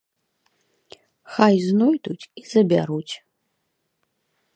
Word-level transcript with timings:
Хай 1.33 1.55
знойдуць 1.69 2.29
і 2.41 2.43
забяруць. 2.53 3.13